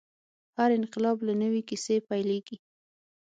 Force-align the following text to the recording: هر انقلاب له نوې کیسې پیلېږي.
هر 0.57 0.69
انقلاب 0.79 1.17
له 1.27 1.33
نوې 1.41 1.61
کیسې 1.69 1.95
پیلېږي. 2.09 2.57